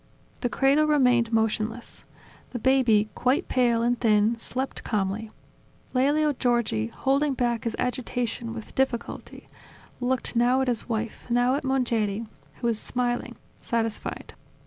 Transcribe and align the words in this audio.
The 0.39 0.49
cradle 0.49 0.85
remained 0.87 1.31
motionless: 1.31 2.05
the 2.53 2.57
baby, 2.57 3.09
quite 3.13 3.47
pale, 3.47 3.83
and 3.83 3.99
thin, 3.99 4.35
slept 4.39 4.83
calmly. 4.83 5.29
Lelio 5.93 6.33
Giorgi, 6.33 6.87
holding 6.87 7.35
back 7.35 7.65
his 7.65 7.75
agitation 7.77 8.51
with 8.55 8.73
difficulty, 8.73 9.45
looked 9.99 10.35
now 10.35 10.59
at 10.61 10.67
his 10.67 10.89
wife, 10.89 11.27
now 11.29 11.53
at 11.53 11.63
Mongeri, 11.63 12.25
who 12.55 12.65
was 12.65 12.79
smiling, 12.79 13.35
satisfied. 13.61 14.33